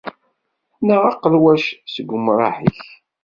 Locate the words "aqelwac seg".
1.11-2.07